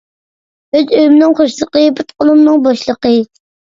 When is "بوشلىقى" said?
2.67-3.17